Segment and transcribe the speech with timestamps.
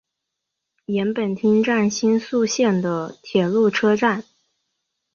[0.85, 4.23] 岩本町站新宿线的铁路车站。